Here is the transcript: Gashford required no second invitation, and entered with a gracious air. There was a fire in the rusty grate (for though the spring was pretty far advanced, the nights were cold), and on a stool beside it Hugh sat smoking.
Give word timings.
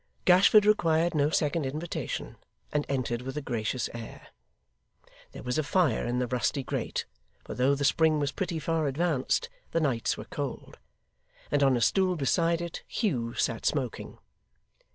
Gashford 0.25 0.65
required 0.65 1.13
no 1.13 1.29
second 1.29 1.63
invitation, 1.63 2.37
and 2.73 2.87
entered 2.89 3.21
with 3.21 3.37
a 3.37 3.41
gracious 3.43 3.87
air. 3.93 4.29
There 5.31 5.43
was 5.43 5.59
a 5.59 5.63
fire 5.63 6.07
in 6.07 6.17
the 6.17 6.25
rusty 6.25 6.63
grate 6.63 7.05
(for 7.43 7.53
though 7.53 7.75
the 7.75 7.85
spring 7.85 8.17
was 8.19 8.31
pretty 8.31 8.57
far 8.57 8.87
advanced, 8.87 9.47
the 9.73 9.79
nights 9.79 10.17
were 10.17 10.25
cold), 10.25 10.79
and 11.51 11.61
on 11.61 11.77
a 11.77 11.81
stool 11.81 12.15
beside 12.15 12.61
it 12.61 12.81
Hugh 12.87 13.35
sat 13.35 13.63
smoking. 13.63 14.17